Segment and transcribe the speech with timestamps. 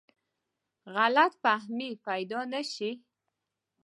[0.95, 2.91] غلط فهمۍ پیدا نه شي.